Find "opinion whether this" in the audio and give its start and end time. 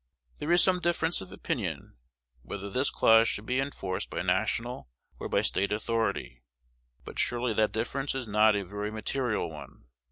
1.31-2.89